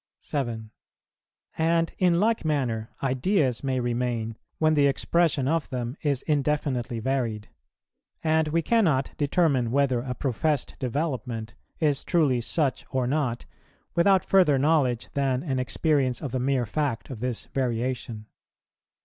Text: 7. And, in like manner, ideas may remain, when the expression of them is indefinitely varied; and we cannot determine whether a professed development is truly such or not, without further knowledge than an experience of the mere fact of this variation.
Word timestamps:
7. 0.17 0.71
And, 1.59 1.93
in 1.99 2.19
like 2.19 2.43
manner, 2.43 2.89
ideas 3.03 3.63
may 3.63 3.79
remain, 3.79 4.35
when 4.57 4.73
the 4.73 4.87
expression 4.87 5.47
of 5.47 5.69
them 5.69 5.95
is 6.01 6.23
indefinitely 6.23 6.99
varied; 6.99 7.49
and 8.23 8.47
we 8.47 8.63
cannot 8.63 9.11
determine 9.17 9.69
whether 9.69 9.99
a 9.99 10.15
professed 10.15 10.73
development 10.79 11.53
is 11.79 12.03
truly 12.03 12.41
such 12.41 12.83
or 12.89 13.05
not, 13.05 13.45
without 13.93 14.25
further 14.25 14.57
knowledge 14.57 15.09
than 15.13 15.43
an 15.43 15.59
experience 15.59 16.19
of 16.19 16.31
the 16.31 16.39
mere 16.39 16.65
fact 16.65 17.11
of 17.11 17.19
this 17.19 17.45
variation. 17.53 18.25